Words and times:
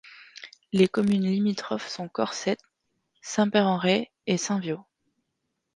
Les 0.73 0.87
communes 0.87 1.25
limitrophes 1.27 1.87
sont 1.87 2.09
Corsept, 2.09 2.59
Saint-Père-en-Retz 3.21 4.07
et 4.25 4.37
Saint-Viaud. 4.39 4.83